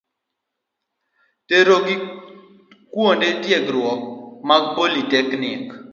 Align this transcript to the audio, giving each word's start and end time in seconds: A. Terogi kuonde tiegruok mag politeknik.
A. 1.19 1.19
Terogi 1.47 1.95
kuonde 2.93 3.27
tiegruok 3.43 4.01
mag 4.47 4.63
politeknik. 4.77 5.65